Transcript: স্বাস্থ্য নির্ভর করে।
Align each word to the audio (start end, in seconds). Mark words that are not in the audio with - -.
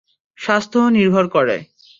স্বাস্থ্য 0.37 0.79
নির্ভর 0.89 1.25
করে। 1.27 1.57